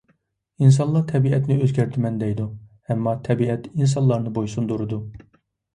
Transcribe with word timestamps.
ئىنسانلار 0.63 1.03
تەبىئەتنى 1.11 1.57
ئۆزگەرتىمەن 1.65 2.17
دەيدۇ، 2.23 2.49
ئەمما 2.89 3.17
تەبىئەت 3.29 3.73
ئىنسانلارنى 3.75 4.37
بويسۇندۇرىدۇ. 4.41 5.03